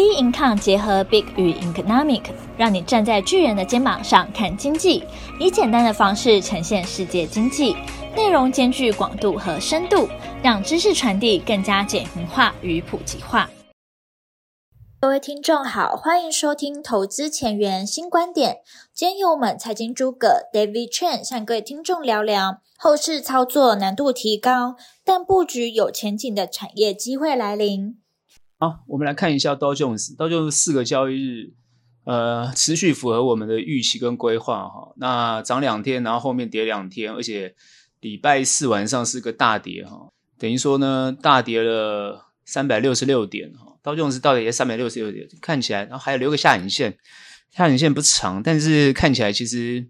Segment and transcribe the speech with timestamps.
[0.00, 2.22] B Income 结合 Big 与 Economic，
[2.56, 5.04] 让你站在巨人的肩膀上看经济，
[5.38, 7.76] 以简单的方式呈现世界经济，
[8.16, 10.08] 内容兼具广度和深度，
[10.42, 13.50] 让知识传递更加简明化与普及化。
[14.98, 18.60] 各位听众好，欢迎收听投资前沿新观点。
[18.94, 27.98] 今天由我们财经诸葛 David Chen 向各位听众聊聊后市操作难度提高，但布局有前景的产业机会来临。
[28.62, 31.54] 好，我们来看一下道琼斯，道琼斯四个交易日，
[32.04, 34.92] 呃，持续符合我们的预期跟规划哈。
[34.98, 37.54] 那涨两天，然后后面跌两天，而且
[38.00, 43.78] 礼拜四晚上是个大跌哈，等于说呢，大跌了三百六十六点哈。
[43.82, 46.98] 道琼斯到底也三百六十六点，看起来，然后还有留个下影线，
[47.50, 49.88] 下影线不长，但是看起来其实。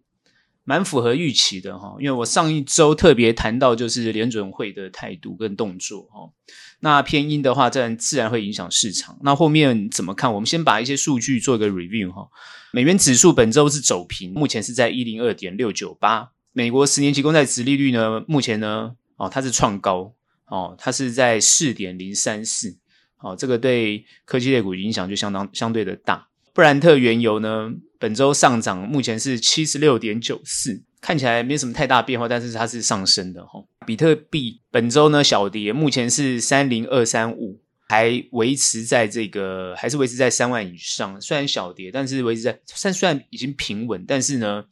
[0.71, 6.31] 蛮符合预期的哈，因为我上一周特别谈到就是联准会的态度跟动作哈，
[6.79, 9.19] 那偏鹰的话，自然自然会影响市场。
[9.25, 10.33] 那后面怎么看？
[10.33, 12.29] 我们先把一些数据做一个 review 哈。
[12.71, 16.31] 美元指数本周是走平，目前是在一零二点六九八。
[16.53, 20.15] 美国十年期公债殖利率呢，目前呢，哦，它是创高
[20.47, 22.79] 哦，它是在四点零三四。
[23.19, 26.29] 哦，这个对科技类股影响就相当相对的大。
[26.55, 33.63] 布兰特原油呢，本周上涨，目前是七十六点九四，看起来没什么太大变化，但是它是上升的哈。
[33.87, 41.21] 比特币本周呢小跌，目前是三零二三五，还维持在这个，还是维持在三万以上。
[41.21, 44.65] 虽然小跌，但是维持在，虽虽然已经平稳，但是呢，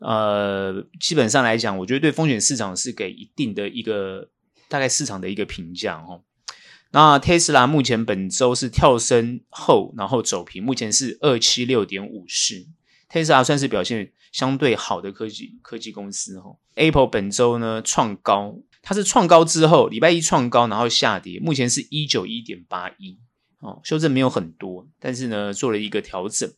[0.00, 4.28] 呃，基本上来讲，我觉得对风险市场是给一定的一个
[4.68, 6.20] 大概市场的一个评价哈。
[6.90, 12.66] 那特斯拉目前本周是跳升后，然后走平，目前是二七六点五四。
[13.10, 16.56] 特斯拉算是表现相对好的科技科技公司哈。
[16.74, 23.18] Apple 本周呢创高，它是创高之后，礼拜一创高，然后下跌，目前是一九一点八一，
[23.60, 26.50] 哦，修正没有很多，但是呢做了一个调整。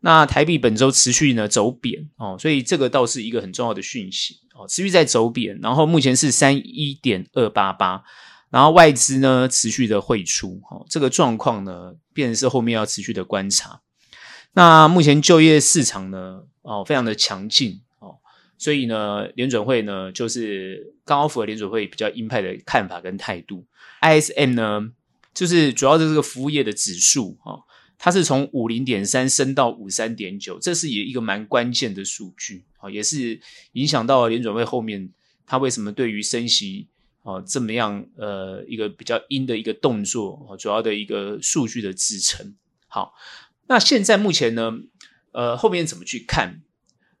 [0.00, 8.02] 那台币本周持续呢走贬哦，所以这个倒是一个很重要的讯息哦，持续在走贬，然后目前是三一点二八八。
[8.52, 13.80] 然后外资呢持续的汇出，哈，这个状况呢，变成是后面要持续的观察。
[14.52, 18.18] 那目前就业市场呢，哦，非常的强劲，哦，
[18.58, 23.64] 所以呢，联准会呢，就是刚好符合联准会比较鹰派的看法跟态度。
[24.02, 24.92] ISM 呢，
[25.32, 27.58] 就是主要的这个服务业的指数，哈，
[27.96, 33.40] 它是从五零点三升到五三点九，这是也一个蛮关键的数据，啊，也是
[33.72, 35.08] 影响到联准会后面
[35.46, 36.88] 它为什么对于升息。
[37.22, 42.56] 哦，这么样，呃，一个比较阴的一个动作，哦，主要的一个数据的支撑。
[42.88, 43.14] 好，
[43.68, 44.72] 那现在目前呢，
[45.30, 46.62] 呃，后面怎么去看？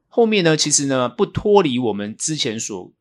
[0.08, 2.92] 后面呢，其实呢，不脱离我们之前所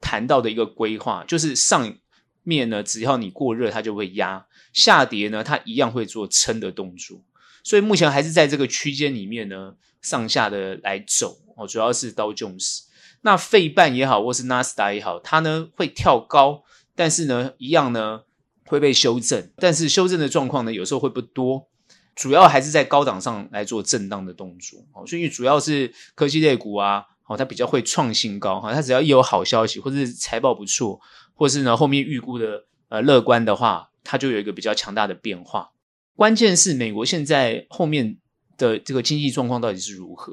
[0.00, 1.98] 谈到的一个规划，就是上
[2.42, 7.22] 面呢，只要你过热，它就会压；下跌呢，它一样会做撑的动作。
[7.62, 11.38] 所以目前还是在这个区间里面呢，上下的来走。
[11.56, 12.85] 哦，主要是道琼斯。
[13.26, 16.62] 那费半也好，或是纳斯达也好，它呢会跳高，
[16.94, 18.20] 但是呢一样呢
[18.66, 21.66] 会被修正，但是修正的状况呢有时候会不多，
[22.14, 24.78] 主要还是在高档上来做震荡的动作。
[24.92, 31.00] 哦，所以主要是科技类股啊，哦，它比较会创新高哈，它只要一有好消息，或者是财报不错，
[31.34, 35.72] 或是呢后面预估的呃乐观的话，它就有一个比较强大的变化。
[36.14, 38.18] 关键是美国现在后面
[38.56, 40.32] 的这个经济状况到底是如何？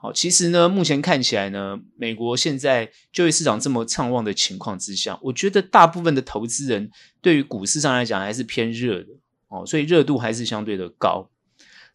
[0.00, 6.88] 好，其实呢，目前看起来呢，美国现在就业市场这么畅旺的情况之下，我觉得大部分的投资人
[7.20, 9.08] 对于股市上来讲还是偏热的
[9.48, 11.28] 哦，所以热度还是相对的高。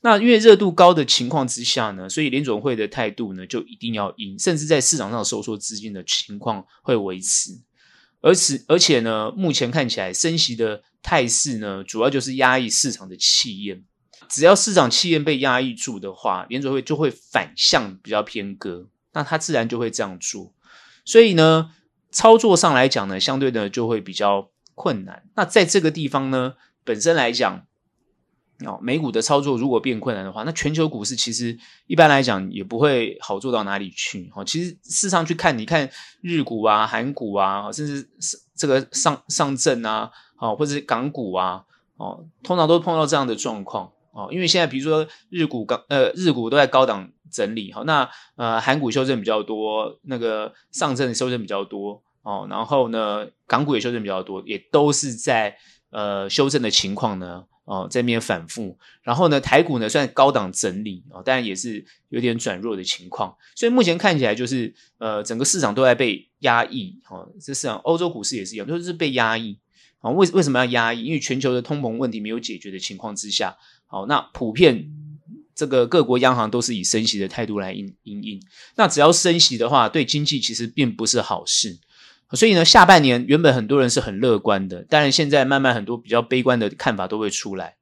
[0.02, 7.52] 那因为热度高的情况之下呢，所以联总会的态度呢就一定要硬，甚至在市场上收缩资金的情况会维持。
[8.20, 13.82] 而此，而且呢，目前看起来升息的态势呢，主要就是压抑市场的气焰。
[14.34, 20.52] 只要市场气焰被压抑住的话，联储会就会反向比较偏鸽，那它自然就会这样做。
[21.06, 21.70] 所以呢，
[22.10, 25.22] 操作上来讲呢，相对的就会比较困难。
[25.36, 27.68] 那在这个地方呢，本身来讲，
[28.66, 31.56] 哦，美股的操作如果变困难的话，那全球股市其实
[31.86, 34.32] 一般来讲也不会好做到哪里去。
[34.36, 35.88] 哦，其实市场去看，你看
[36.22, 38.10] 日股啊、韩股啊，甚至
[38.56, 40.10] 这个上上证啊，
[40.40, 41.66] 哦，或者是港股啊，
[41.98, 43.93] 哦，通常都碰到这样的状况。
[44.14, 55.58] 哦，因为现在比如说日股高，呃，日股都在高档整理，好，那呃韩股修正比较多，那个上证修正比较多，哦，然后呢港股也修正比较多，也都是在
[55.90, 69.58] 呃修正的情况呢，哦，在那边反复，然后呢台股呢算高档整理，哦，当然也是有点转弱的情况，所以目前看起来就是呃整个市场都在被压抑，哦，这市场欧洲股市也是一样，都是被压抑。
[70.04, 71.06] 啊，为为什么要压抑？
[71.06, 73.56] 因为全球的通膨问题没有解决的情况之下，
[73.94, 74.90] 好，那普遍
[75.54, 78.42] 这个各国央行都是以升息的态度来应应应。
[78.76, 81.78] 那只要升息的话，对经济其实并不是好事。
[82.32, 87.76] 所以呢，下半年原本很多人是很乐观的，当然现在慢慢很多比较悲观的看法都会出来。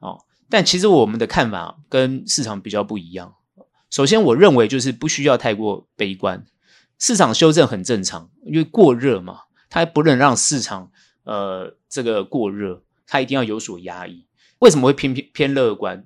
[0.00, 0.18] 哦，
[0.50, 3.34] 但其实我们的看法跟市场比较不一样。
[3.88, 6.44] 首先，我认为就是不需要太过悲观，
[6.98, 10.90] 市场修正很正常，因为过热嘛，它不能让市场。
[11.24, 14.26] 呃，这个过热，它一定要有所压抑。
[14.64, 16.04] 为什么会偏偏偏乐观？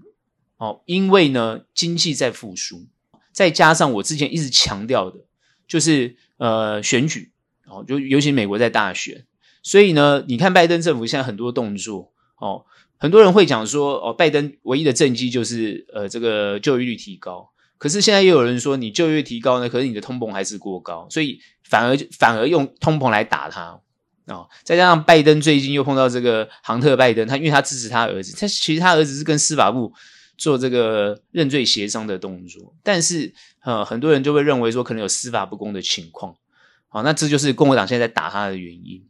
[0.56, 2.88] 哦，因为呢，经济在复苏，
[3.32, 5.20] 再加上我之前一直强调的，
[5.69, 7.31] 就是呃选举。
[7.70, 9.26] 哦，就尤其美国在大选，
[9.62, 12.10] 所以呢，你看拜登政府现在很多动作。
[12.38, 12.64] 哦，
[12.96, 23.78] 很多人会讲说哦，拜登唯一的政绩就是呃这个就业率提高，可是现在又有人说你就业率提高呢，可是你的通膨还是过高，所以反而反而用通膨来打他。
[24.28, 29.90] 哦，再加上拜登最近又碰到这个杭特拜登，他因为他支持他儿子，他其实他儿子是跟司法部
[30.36, 33.32] 做这个认罪协商的动作，但是
[33.64, 36.34] 呃，很多人就会认为说可能有司法不公的情况，
[36.88, 39.02] 好，那这就是共和党现在打他的原因。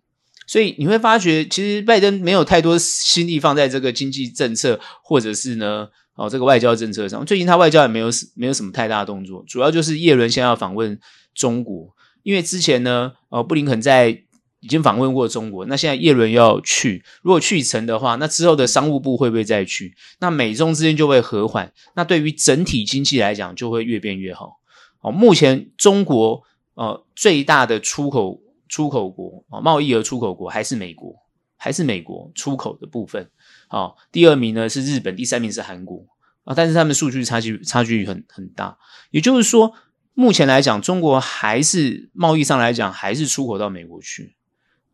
[0.46, 7.26] 所以你会发觉，其实拜登没有太多心力放在这个经济政策或者是呢，哦，这个外交政策上。
[7.26, 10.96] 最近他外交也没有没有什么太大的动作，主要就是叶伦先要访问
[11.34, 11.92] 中国，
[12.22, 14.22] 因为之前呢，哦，布林肯在。
[14.60, 19.94] 已经访问过中国，那现在叶伦要去，如果去成的话，那之后的商务部会不会再去？
[20.18, 24.60] 那美中之间就会和缓，那对于整体经济来讲就会越变越好。
[25.00, 26.42] 哦，目前中国
[26.74, 31.14] 呃最大的出口出口国啊，贸易额出口国还是美国，
[31.56, 33.30] 还是美国出口的部分。
[33.70, 36.04] 哦，第二名呢是日本，第三名是韩国
[36.42, 38.76] 啊，但是他们数据差距差距很很大。
[39.12, 39.72] 也就是说，
[40.14, 44.34] 目前来讲，中国还是贸易上来讲还是出口到美国去。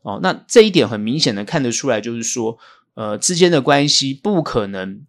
[0.05, 2.59] 哦，那这一点很明显的看得出来，就是说，
[2.93, 5.01] 呃，之间的关系不可能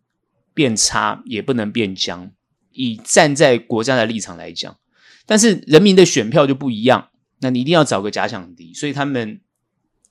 [0.53, 2.31] 变差，也不能变僵。
[2.71, 4.77] 以站在国家的立场来讲，
[5.25, 7.09] 但是人民的选票就不一样，
[7.41, 9.41] 那你一定要找个假想敌，所以他们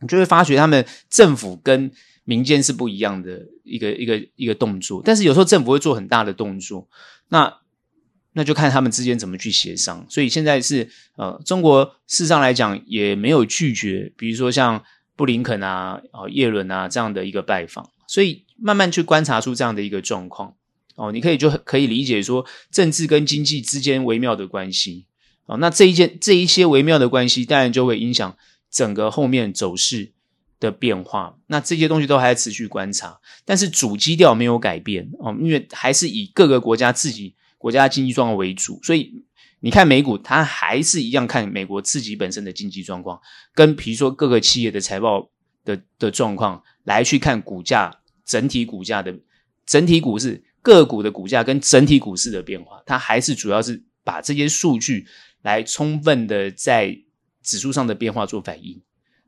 [0.01, 1.91] 你就会发觉，他们政府跟
[2.25, 5.01] 民间是不一样的一个一个一个动作。
[5.03, 6.87] 但是有时候政府会做很大的动作，
[7.29, 7.64] 那。
[8.37, 14.83] 那就看他们之间怎么去协商，所以现在是呃，中国事实上来讲也没有拒绝，比如说像
[15.15, 20.57] 布林肯啊、哦叶伦啊这样的一个拜访，所以慢慢去观察出这样的一个状况。
[20.97, 25.07] 哦，你可以就可以理解说政治跟经济之间微妙的关系。
[25.47, 28.37] 哦，那这一件这一些微妙的关系，当然就会影响
[28.69, 30.11] 整个后面走势
[30.59, 35.09] 的变化，那这些东西都还在持续观察，但是主基调没有改变。
[35.21, 37.37] 哦，因为还是以各个国家自己。
[37.65, 39.25] 国家经济状况为主，所以
[39.61, 43.19] 你看美股，它还是一样看美国自己本身的经济状况，
[43.55, 45.31] 跟比如说各个企业的财报
[45.65, 49.19] 的的状况来去看股价整体股价的
[49.65, 55.07] 整体股市个股的股价跟整体股市的变化，它还是主要是把这些数据
[55.41, 56.95] 来充分的在
[57.43, 58.83] 指数上的变化做反应。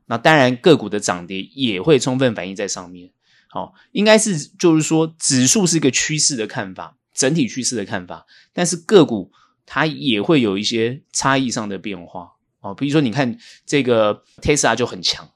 [0.05, 3.09] 那当然个股的涨跌也会充分反映在上面。
[3.49, 6.96] 好，应该是就是说指数是一个趋势的看法。
[7.17, 9.31] 整体趋势的看法，但是个股
[9.65, 12.75] 它也会有一些差异上的变化哦。
[12.75, 13.35] 比如说，你看
[13.65, 15.27] 这个 Tesla 就很强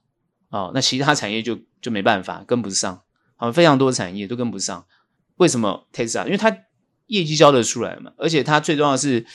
[0.50, 3.02] 哦，那其他产业就就没办法跟不上，
[3.36, 4.86] 好，非常多产业都跟不上。
[5.38, 6.26] 为什么 Tesla？
[6.26, 6.56] 因为它
[7.08, 9.26] 业绩交得出来嘛，而且它最重要的是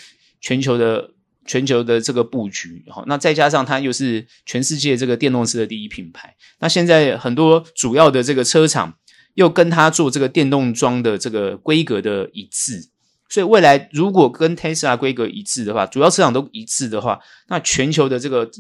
[0.41, 2.85] 全球的全球的这个布局。
[2.89, 8.97] 好，那再加上它又是全世界这个电动车的第一品牌，那现在很多主要的这个车厂。
[9.37, 12.89] 又跟他做这个电动桩的这个规格的一致，
[13.29, 18.51] 所以未来如果跟 Tesla 规格一致的话，主要车厂都一致的话，那全球的这个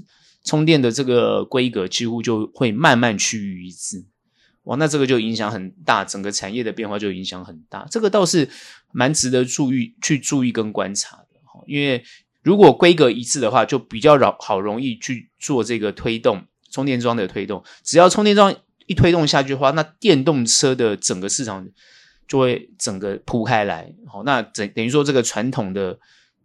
[0.44, 4.04] 充电的这个规格几乎就会慢慢趋于一致。
[4.64, 7.86] 哇，那这个就影响很大，整个产业的变化就影响很大。
[7.90, 8.50] 这个倒是
[8.92, 12.04] 蛮值得注意去注意跟观察的，因为
[12.42, 18.54] 如果规格一致的话，就比较容好容易去做这个推动充电桩的推动，只要充电桩。
[18.86, 21.68] 一推动下去的话，那电动车的整个市场
[22.28, 23.92] 就会整个铺开来。
[24.06, 25.98] 好，那等等于说，这个传统的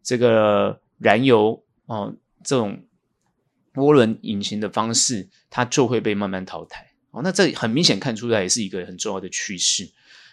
[0.04, 2.84] 这个燃油哦，这种
[3.76, 6.92] 涡轮引擎的方式，它就会被慢慢淘汰。
[7.12, 9.92] 哦，那这很明显看出来也是一个很重要的趋势。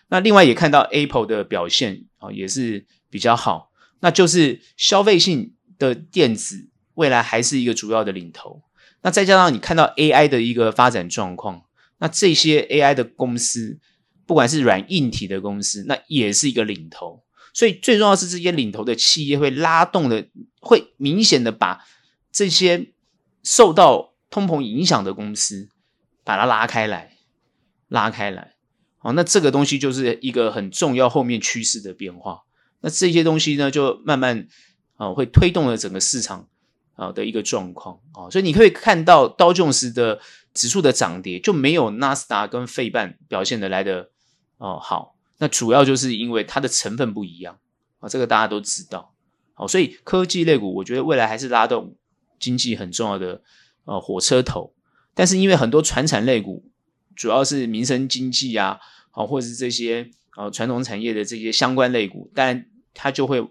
[0.09, 3.71] 那另外也看到 Apple 的表现啊，也是比较好。
[4.01, 8.63] 那就是消费性的电子未来还是一个主要的领头。
[9.03, 11.65] 那再加上你看到 AI 的一个发展状况。
[11.99, 13.79] 那这些 AI 的公司，
[14.27, 17.25] 不管是软硬体的公司，那也是一个领头。
[17.55, 20.29] 所以最重要是这些领头的企业会拉动的，
[20.61, 21.85] 会明显的把
[22.31, 22.93] 这些
[23.43, 25.69] 受到通膨影响的公司，
[26.23, 27.17] 把它拉开来，
[27.89, 28.55] 拉开来。
[28.99, 32.43] 好，那这个东西就是一个很重要后面趋势的变化。
[32.81, 34.47] 那这些东西呢，就慢慢
[34.97, 36.49] 啊会推动了整个市场
[36.95, 38.31] 啊的一个状况啊。
[38.31, 40.21] 所以你可以看到刀琼斯的
[40.59, 44.11] 指数的涨跌就没有纳斯达跟费半表现的来的
[44.57, 45.15] 哦好。
[45.39, 47.59] 那主要就是因为它的成分不一样
[48.01, 49.15] 啊，这个大家都知道。
[49.55, 51.95] 好，所以科技类股我觉得未来还是拉动
[52.41, 53.41] 经济很重要的
[53.85, 54.75] 呃火车头。
[55.15, 56.65] 但是因为很多传产类股，
[57.15, 58.81] 主要是民生经济啊，
[59.13, 63.49] 好，或者是这些呃传统产业的这些相关类股，但它就会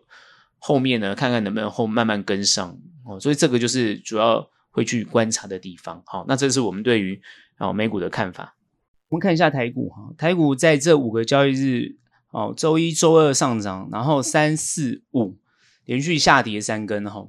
[0.60, 6.02] 后面呢，看看能不能后慢慢跟上哦，所以这个就是主要会去观察的地方。
[6.06, 7.22] 好，那这是我们对于
[7.58, 8.56] 啊美股的看法。
[9.10, 11.96] 我们看一下台股哈，台股在这五个交易日，
[12.32, 15.38] 哦，周一、周二上涨，然后三四五
[15.86, 17.28] 连续下跌三根哈。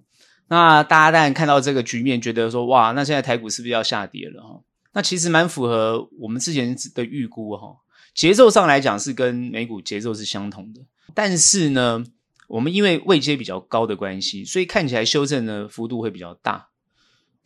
[0.49, 4.61] 那大家当然看到这个局面，觉得说哇，那现在台股是不是要下跌了哈？
[4.93, 7.77] 那其实蛮符合我们之前的预估哈。
[8.15, 10.81] 节奏上来讲是跟美股节奏是相同的，
[11.15, 12.03] 但是呢，
[12.49, 16.71] 我们因为位阶比较高的关系，所以看起来修正的幅度会比较大。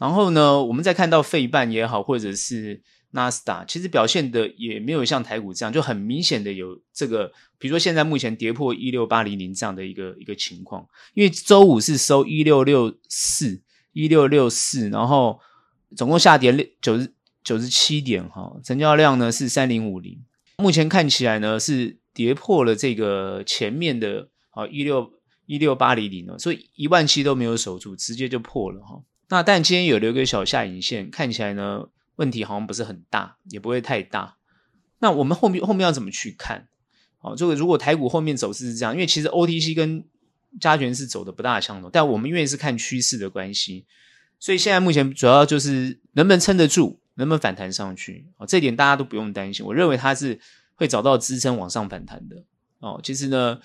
[0.02, 2.82] 然后呢，我们再看到费半也好，或者是。
[3.14, 13.60] 纳斯达其实表现的也没有像台股这样，就很明显的有这个，比如说现在目前跌破一六八零零这样的一个一个情况，因为周五是收一六六四
[13.92, 15.38] 一六六四，然后
[15.94, 17.12] 总共下跌九十
[17.44, 20.18] 九十七点哈，成交量呢是三零五零，
[20.56, 25.12] 目前看起来呢是跌破了这个前面的啊一六
[25.44, 29.02] 一六八零零了，所以一万七都没有守住，直接就破了哈。
[29.32, 31.88] 那但今天有留个小下影线，看起来呢。
[32.16, 34.36] 问题好像不是很大，也不会太大。
[34.98, 36.68] 那我们后面后面要怎么去看？
[37.20, 40.04] 哦，这个如果台股后面走势是这样，因为其实 OTC 跟
[40.60, 43.86] 加权是走的不大相同，但我们因为是看趋势的关系，
[44.38, 48.26] 所以现在目前主要就是能不能撑得住，能不能反弹上去。
[48.36, 49.64] 哦，这点大家都不用担心。
[49.64, 50.38] 我认为它是
[50.74, 52.44] 会找到支撑往上反弹的。
[52.80, 53.58] 哦，其实呢，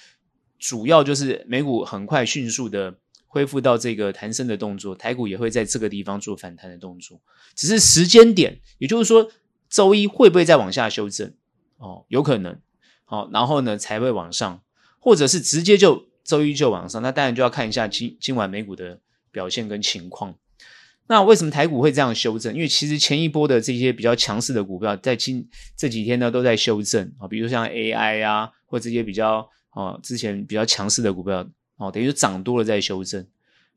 [0.57, 2.95] 主要就是美股很快迅速的。
[3.37, 7.21] 恢复到这个弹升的动作，台股也会在这个地方做反弹的动作，
[7.53, 9.29] 只是时间点，也就是说
[9.69, 11.31] 周一会不会再往下修正？
[11.77, 12.59] 哦，有可能，
[13.05, 14.63] 好、哦，然后呢才会往上，
[14.97, 18.99] 或者是直接就周一就往上，那当然就要看一下今今晚美股的
[19.31, 20.33] 表现跟情况。
[21.05, 22.51] 那为什么台股会这样修正？
[22.55, 31.47] 因为其实前一波的这些比较强势的股票，在今这几天呢都在修正啊、哦，比如像 AI 啊，或这些比较哦之前比较强势的股票。
[31.77, 33.23] 哦，等于涨多了再修正，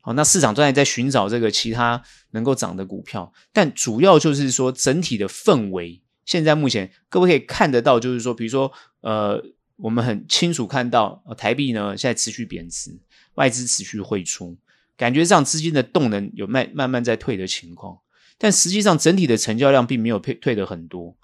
[0.00, 9.38] 好，那市场正在在寻找这个其他能够涨的股票，但主要就是说整体的氛围，现在目前各位可以看得到，就是说，比如说，呃，
[9.76, 12.98] 我们很清楚看到，呃，台币呢现在持续贬值，
[13.34, 14.56] 外资持续汇出，
[14.96, 17.98] 感觉上资金的动能有慢慢慢在退的情况，
[18.38, 21.14] 但实际上整体的成交量并没有退退的很多，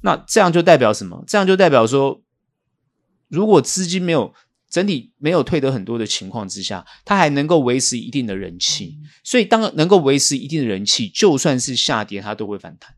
[0.00, 1.22] 那这样就代表什么？
[1.28, 2.20] 这样就代表说，
[3.28, 4.34] 如果资金没有。
[4.74, 12.92] 整体没有退得很多的情况之下，它还能够维持一定的人气，所以当能够维持一定的人气，就算是下跌，它都会反弹。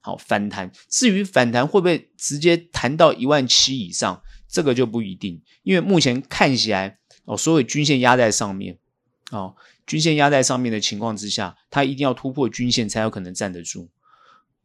[0.00, 0.72] 好，反弹。
[0.88, 8.78] 至于反弹会不会直接弹到一万七以上，这个就不一定，因为目前看起来哦，所有均线压在上面，
[9.32, 9.54] 哦，
[9.86, 13.90] 均线压在上面的情况之下，它一定要突破均线才有可能站得住。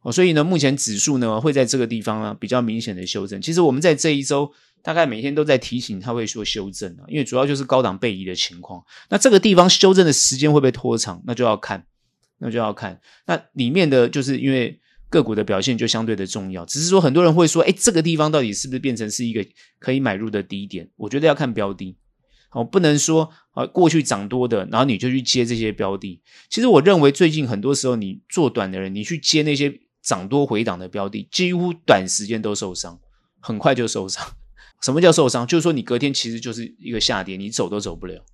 [0.00, 3.42] 哦，所以呢，目前指数呢会在这个地方呢比较明显的修正。
[3.42, 4.50] 其实我们在这一周。
[4.82, 8.82] 大概每天都在提醒他会说修正啊，因为主要就是高档背离的情况。
[9.10, 11.22] 那这个地方修正的时间会不会拖长？
[11.26, 11.86] 那就要看，
[12.38, 13.00] 那就要看。
[13.26, 14.80] 那里面的就是因为
[15.10, 16.64] 个股的表现就相对的重要。
[16.64, 19.44] 只是说很多人会说，哎，这个地方到底是不是变成是一个
[19.78, 20.88] 可以买入的低点？
[20.96, 21.96] 我觉得要看标的，
[22.52, 26.20] 哦，不能说啊过去涨多的，然后你就去接这些标的。
[26.48, 32.98] 其实我认为最近很多时候你做短的人，你去接那些涨多回档的标的，几乎短时间都受伤，
[33.40, 34.24] 很快就受伤。
[34.80, 35.46] 什么叫受伤？
[35.46, 38.24] 就是说你隔天其实就是一个下跌，你走都走不了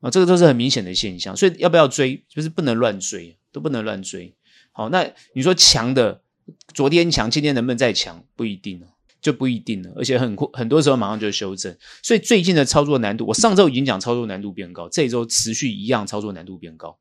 [0.00, 1.36] 啊，这个都是很明显的现象。
[1.36, 2.24] 所以要不要追？
[2.28, 4.34] 就是不能乱追，都不能乱追。
[4.72, 6.20] 好，那你说强的，
[6.72, 8.22] 昨天强，今天能不能再强？
[8.36, 8.86] 不一定了，
[9.20, 9.90] 就不一定了。
[9.96, 11.76] 而且很很多时候马上就修正。
[12.02, 16.96] 所以最近的操作难度，我上周已经讲操作难度变高，这一周持续一样操作难度变高，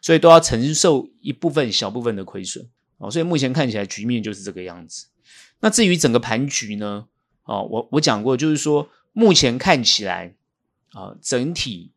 [0.00, 2.66] 所以都要承受一部分小部分的亏损。
[2.96, 5.06] 哦，所以目前看起来局面就是这个样子。
[5.60, 7.06] 那至于整个盘局呢？
[7.48, 10.34] 哦，我我讲过，就是说，目前看起来，
[10.92, 11.92] 啊，整体，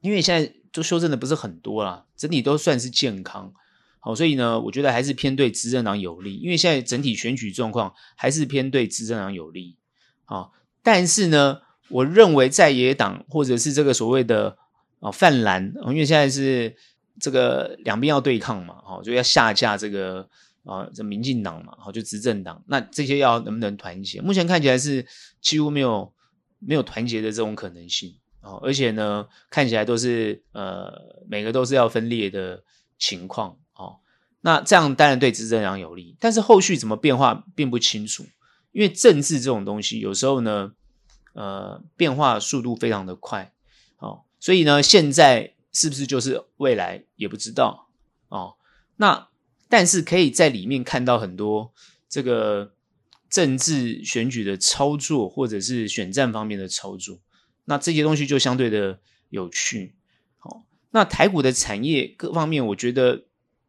[0.00, 3.52] 因为现在都修正的不是很多啦，整体都算是健康，
[4.00, 9.76] 好，所以呢，我觉得还是偏对执政党有利，因为现在整体选举状况还是偏对执政党有利，
[10.24, 10.48] 啊，
[10.82, 14.56] 但是呢，我认为在野党或者是这个所谓的
[15.00, 16.74] 啊泛蓝，因为现在是
[17.20, 20.26] 这个两边要对抗嘛，哦，就要下架这个
[20.64, 24.20] 啊，这民进党嘛，好就执政党，那这些要能不能团结？
[24.20, 25.06] 目前看起来是
[25.40, 26.12] 几乎没有
[26.58, 30.92] 没有团结的这种可能性啊，而且呢，看起来都是呃
[31.28, 32.64] 每个都是要分裂的
[32.98, 34.00] 情况哦。
[34.40, 38.24] 那这样当然对执政党有利，但是后续怎么变化并不清楚，
[38.72, 40.72] 因为政治这种东西有时候呢，
[41.34, 43.52] 呃，变化速度非常的快
[43.98, 47.88] 哦，所以呢，现在是不是就是未来也不知道
[48.28, 48.54] 哦。
[48.96, 49.28] 那
[49.68, 51.72] 但是可以在里面看到很多
[52.08, 52.72] 这个
[53.28, 57.18] 政治选举的操作，或者是选战方面的操作，
[57.64, 59.94] 那这些东西就相对的有趣。
[60.38, 63.24] 好，那台股的产业各方面，我觉得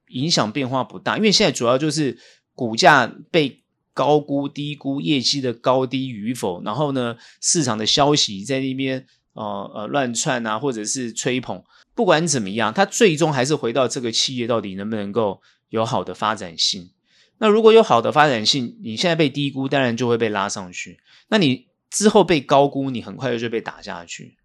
[0.09, 2.19] 影响变化不大，因为现在主要就是
[2.53, 11.63] 股价被高估、低估，业绩的高低与否，然后呢，市场的消息在那边呃呃乱窜啊，或者是吹捧，
[11.95, 15.41] 不管怎么样，它最终还是回到这个企业到底能不能够。
[15.69, 16.91] 有好的发展性，
[17.39, 20.99] 那如果有好的发展性，你现在被低估，当然就会被拉上去。
[21.27, 24.37] 那你之后被高估，你很快就就被打下去，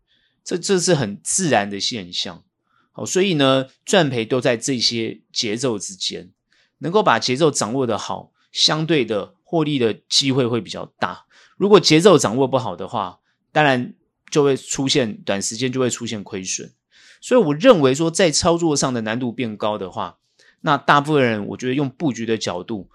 [0.42, 2.42] 这这是很自然的现象。
[2.90, 6.32] 好，所以呢，赚赔都在这些节奏之间，
[6.78, 11.26] 能够把节奏掌握得好，相对的获利的机会会比较大。
[11.58, 13.20] 如果节奏掌握不好的话，
[13.52, 13.94] 当然
[14.30, 16.72] 就会出现短时间就会出现亏损。
[17.20, 20.18] 所以我认为说，在操作上的难度变高的话，
[20.62, 22.88] 那大部分人，我觉得用布局的角度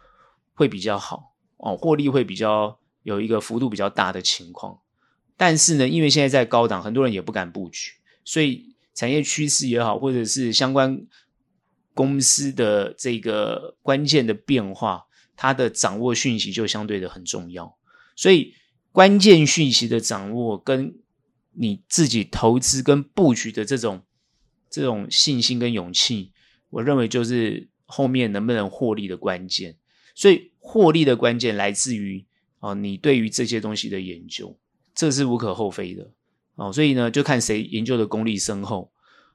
[0.54, 4.80] 会比较好哦，获利会比较有一个幅度比较大的情况。
[5.38, 7.92] 但是呢，因为现在在高档，很多人也不敢布局，
[8.24, 11.06] 所以产业趋势也好，或者是相关
[11.94, 15.06] 公司的这个关键的变化，
[15.36, 17.78] 它的掌握讯息就相对的很重要。
[18.16, 18.54] 所以
[18.94, 20.96] 关键讯息的掌握，跟
[21.52, 24.04] 你自己投资跟布局的这种
[24.76, 26.34] 这种信心跟勇气。
[26.70, 29.78] 我认为就是后面能不能获利的关键，
[30.14, 32.26] 所以获利的关键来自于
[32.60, 34.58] 啊，你对于这些东西的研究，
[34.94, 36.12] 这是无可厚非的
[36.56, 36.74] 哦。
[36.74, 38.92] 所以呢，就看谁研究的功力深厚。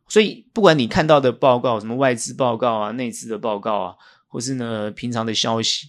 [0.06, 3.94] 所以不管你看到的报告，什么外资报告啊、内资的报告啊，
[4.28, 5.88] 或是呢平常的消息，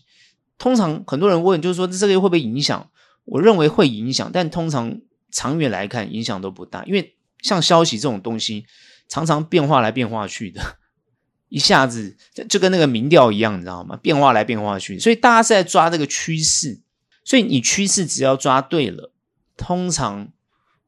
[0.57, 2.89] 通常很多人问就是说这个会不会影响？
[3.25, 8.65] 我认为会影响，但通常长远来看影响都不大，因为像消息这种东西，
[9.11, 10.77] 常常变化来变化去的。
[11.49, 13.97] 一下子就就跟那个民调一样，你知道吗？
[13.97, 16.79] 变化来变化去，所以大家是在抓这个趋势。
[17.25, 19.11] 所以你趋势只要抓对了，
[19.57, 20.31] 通常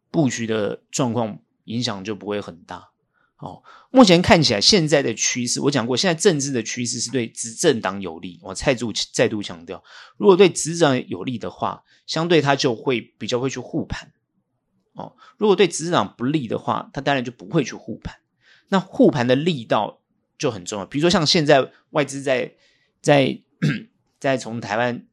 [0.10, 2.92] 布局的状况影响就不会很大。
[3.40, 8.40] 哦，目前看起来现在的趋势，我讲过，现在政治的趋势是对执政党有利。
[8.42, 9.84] 我再度再度强调，
[10.18, 14.14] 如果对执政有利的话，相对他就会比较会去护盘。
[14.94, 18.16] 哦，如果对执政党不利的话，他当然就不会去护盘。
[18.70, 20.00] 那护盘的力道。
[20.36, 22.54] 就很重要，比如说像现在外资在
[23.00, 23.40] 在
[24.20, 25.06] 在从台湾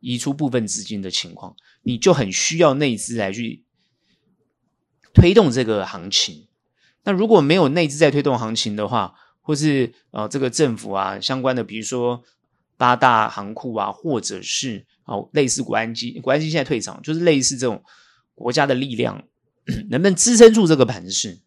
[0.00, 3.62] 移出部分资金的情况，你就很需要内资来去
[5.14, 6.48] 推动这个行情。
[7.04, 12.24] 那如果没有内资在推动行情的话，或是呃这个政府啊相关的，比如说
[12.76, 17.84] 八大行库啊，或者是哦类似国安基，国安基现在退场，就是类似这种
[18.34, 19.24] 国家的力量
[19.90, 21.40] 能不能支撑住这个盘势，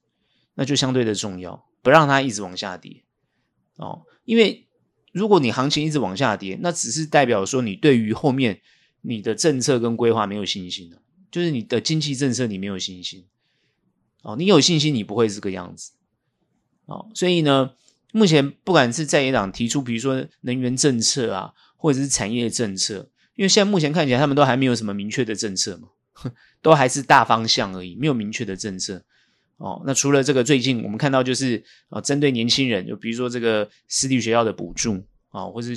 [0.56, 3.04] 那就相对的重要，不让它一直往下跌。
[3.78, 4.68] 哦，因为
[5.12, 8.62] 如果你行情一直往下跌，那只是代表说你对于后面
[9.02, 13.26] 你的政策跟规划没有信心了，就是你的经济政策你没有信心。
[14.22, 15.92] 哦，你有信心，你不会这个样子。
[16.86, 17.72] 哦，所以呢，
[18.12, 25.90] 目前不管是在野党提出，比如说能源政策啊，或者是产业政策，因为现在目前看起来他们都还没有什么明确的政策嘛，
[26.62, 29.04] 都还是大方向而已，没有明确的政策。
[29.58, 35.74] 哦，那除了这个，最近我们看到就是啊，针对年轻人，就比如说这个私立学校的补助啊，或是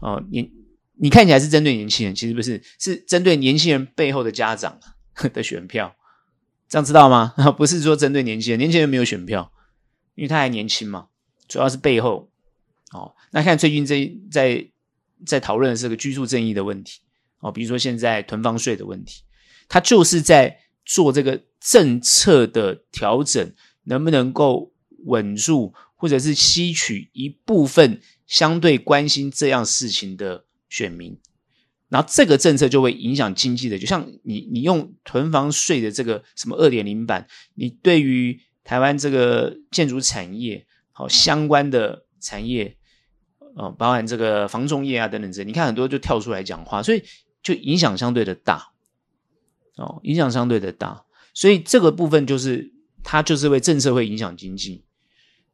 [0.00, 0.50] 啊年，
[0.98, 4.78] 你看起来是针对年轻人，其实不是，是针对年轻人背后的家长
[5.32, 5.96] 的选票，
[6.68, 7.32] 这样知道吗？
[7.56, 9.50] 不是说针对年轻人，年轻人没有选票，
[10.14, 11.08] 因为他还年轻嘛，
[11.48, 12.30] 主要是背后。
[12.92, 14.64] 哦，那看最近这在
[15.26, 17.00] 在讨论的是个居住正义的问题
[17.40, 19.22] 哦，比如说现在囤房税的问题，
[19.68, 20.60] 他就是在。
[20.88, 23.52] 做这个政策的调整，
[23.86, 24.72] 能不能够
[25.06, 31.18] 稳住，或者是吸取一部分相对关心这样事情的选民，
[31.88, 33.76] 然后这个政策就会影响经济的。
[33.76, 42.76] 就像你，你用囤房税的这个什么二点零版，你对于台湾这个建筑产业好相关的产业，
[43.56, 47.02] 呃，包含这个房仲业啊等等这，你看很多就跳出来讲话，所以
[47.42, 48.75] 就影响相对的大。
[49.76, 54.84] 哦，影响相对的大，所以这个部分就是它就是为政策会影响经济，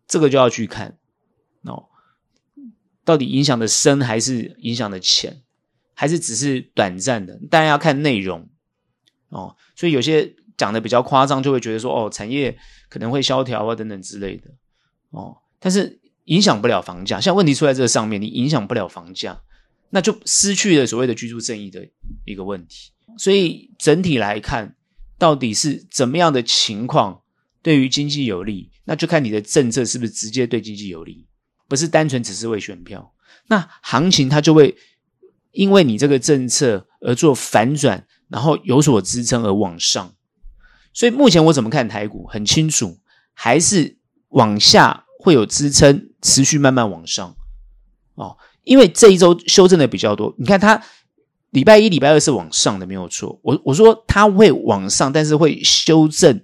[0.06, 0.98] 这个就要去看
[1.62, 1.86] 哦。
[3.04, 5.42] 到底影响的深还是影响的浅，
[5.92, 7.36] 还是只是短暂的？
[7.50, 8.48] 当然要看内容
[9.30, 9.56] 哦。
[9.74, 12.56] 所以有些讲的比较夸张，就会觉得说哦，产业
[12.88, 14.48] 可能会萧条啊等等之类的
[15.10, 15.36] 哦。
[15.58, 19.42] 但是影响不了房价，像问题出在这个上面，你影响不了房价，
[19.90, 21.84] 那就失去了所谓的居住正义的
[22.24, 22.91] 一个问题。
[23.18, 24.76] 所以整体来看，
[25.18, 27.22] 到底是怎么样的情况
[27.62, 31.26] 对于经济有利，那就看你的政策是不是直接对经济有利。
[31.68, 33.14] 不是单纯只是为选票，
[33.46, 34.76] 那行情它就会
[35.52, 40.14] 因为你这个政策而做反转，然后有所支撑而往上。
[40.92, 42.98] 所以目前我怎么看台股很清楚，
[43.32, 43.96] 还是
[44.28, 47.34] 往下会有支撑，持续慢慢往上。
[48.16, 50.82] 哦，因为这一周修正的比较多，你看它
[51.52, 53.38] 礼拜一、礼拜二是往上的，没有错。
[53.42, 56.42] 我我说它会往上，但是会修正、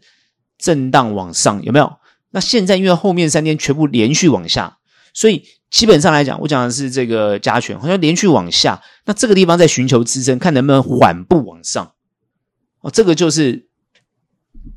[0.58, 1.90] 震荡往上，有没有？
[2.30, 4.76] 那现在因为后面三天全部连续往下。
[5.14, 11.94] 所以基本上来讲，我讲的是这个加权，好像连续往下，那这个地方在寻求支撑，看能不能缓步往上。
[12.80, 13.66] 哦，这个就是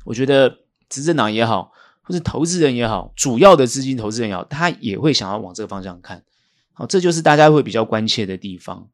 [0.06, 6.24] 我觉得执政党也好，或是投资人也好，主要的资金投资人也好，他也会想要往这个方向看。
[6.72, 8.88] 好，这就是大家会比较关切的地方。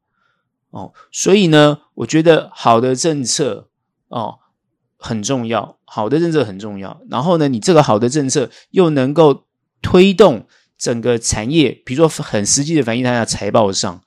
[0.69, 3.69] 哦，所以呢，我觉得好的政策
[4.07, 4.39] 哦
[4.97, 7.01] 很重要，好的政策很重要。
[7.09, 9.45] 然后呢，你这个好的政策又能够
[9.81, 10.47] 推动。
[10.79, 14.01] 整个产业，比如说很实际的反映它的财报上，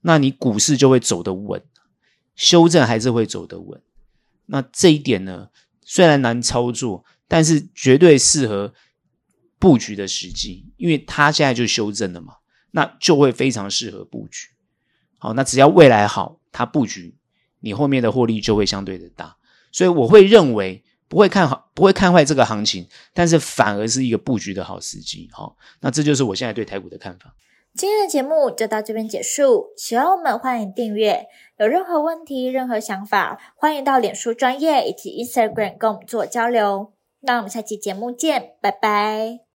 [0.00, 1.62] 那你股市就会走得稳，
[2.34, 3.80] 修正还是会走得稳。
[4.46, 5.50] 那这一点呢，
[5.84, 8.74] 虽然难操作，但是绝对适合
[9.60, 12.34] 布局的时机，因为它现在就修正了嘛，
[12.72, 14.48] 那就会非常适合布局。
[15.18, 17.16] 好，那只要未来好，它布局，
[17.60, 19.36] 你后面的获利就会相对的大。
[19.72, 20.82] 所以我会认为。
[21.08, 25.28] 不会看好，不会看坏这个行情，但是反而是一个布局的好时机。
[25.32, 27.32] 好，那这就是我现在对台股的看法。
[27.76, 31.26] 今天的节目就到这边结束，喜欢我们欢迎订阅，
[31.58, 36.92] 有任何问题、任何想法，欢迎到脸书专业以及 Instagram 跟我们做交流。
[37.20, 39.38] 那我们下期节目见，拜拜。